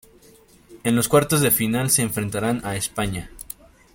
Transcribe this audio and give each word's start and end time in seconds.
En 0.83 0.95
los 0.95 1.07
cuartos 1.07 1.41
de 1.41 1.51
final 1.51 1.91
se 1.91 2.01
enfrentarán 2.01 2.61
a 2.65 2.75
España. 2.75 3.29